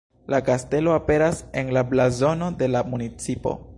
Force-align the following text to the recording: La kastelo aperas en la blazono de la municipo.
La 0.33 0.37
kastelo 0.45 0.95
aperas 0.99 1.43
en 1.63 1.69
la 1.77 1.83
blazono 1.91 2.49
de 2.63 2.71
la 2.77 2.83
municipo. 2.95 3.55